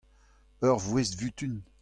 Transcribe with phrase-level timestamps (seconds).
[0.67, 1.55] ur voest-vutun.